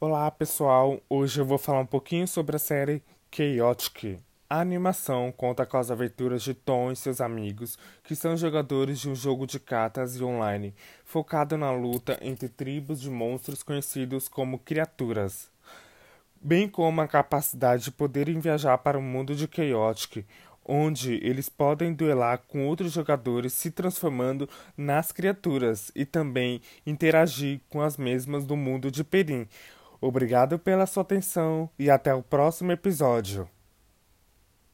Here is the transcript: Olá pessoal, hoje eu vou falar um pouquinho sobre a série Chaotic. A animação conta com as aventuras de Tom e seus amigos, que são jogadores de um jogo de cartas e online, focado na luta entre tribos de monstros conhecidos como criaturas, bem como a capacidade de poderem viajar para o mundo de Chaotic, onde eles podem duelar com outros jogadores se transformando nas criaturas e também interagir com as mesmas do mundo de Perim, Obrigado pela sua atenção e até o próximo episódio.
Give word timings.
Olá 0.00 0.30
pessoal, 0.30 1.00
hoje 1.10 1.40
eu 1.40 1.44
vou 1.44 1.58
falar 1.58 1.80
um 1.80 1.86
pouquinho 1.86 2.28
sobre 2.28 2.54
a 2.54 2.58
série 2.60 3.02
Chaotic. 3.32 4.20
A 4.48 4.60
animação 4.60 5.32
conta 5.36 5.66
com 5.66 5.76
as 5.76 5.90
aventuras 5.90 6.40
de 6.40 6.54
Tom 6.54 6.92
e 6.92 6.96
seus 6.96 7.20
amigos, 7.20 7.76
que 8.04 8.14
são 8.14 8.36
jogadores 8.36 9.00
de 9.00 9.10
um 9.10 9.14
jogo 9.16 9.44
de 9.44 9.58
cartas 9.58 10.14
e 10.14 10.22
online, 10.22 10.72
focado 11.04 11.58
na 11.58 11.72
luta 11.72 12.16
entre 12.22 12.48
tribos 12.48 13.00
de 13.00 13.10
monstros 13.10 13.64
conhecidos 13.64 14.28
como 14.28 14.60
criaturas, 14.60 15.50
bem 16.40 16.68
como 16.68 17.00
a 17.00 17.08
capacidade 17.08 17.82
de 17.82 17.90
poderem 17.90 18.38
viajar 18.38 18.78
para 18.78 18.96
o 18.96 19.02
mundo 19.02 19.34
de 19.34 19.48
Chaotic, 19.52 20.24
onde 20.64 21.14
eles 21.26 21.48
podem 21.48 21.92
duelar 21.92 22.42
com 22.46 22.68
outros 22.68 22.92
jogadores 22.92 23.52
se 23.52 23.70
transformando 23.70 24.48
nas 24.76 25.10
criaturas 25.10 25.90
e 25.92 26.04
também 26.04 26.60
interagir 26.86 27.60
com 27.68 27.80
as 27.80 27.96
mesmas 27.96 28.44
do 28.44 28.54
mundo 28.54 28.92
de 28.92 29.02
Perim, 29.02 29.48
Obrigado 30.00 30.58
pela 30.58 30.86
sua 30.86 31.02
atenção 31.02 31.68
e 31.78 31.90
até 31.90 32.14
o 32.14 32.22
próximo 32.22 32.70
episódio. 32.72 33.48